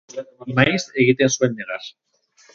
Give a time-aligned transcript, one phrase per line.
[0.59, 1.87] Maiz egiten zuen negar.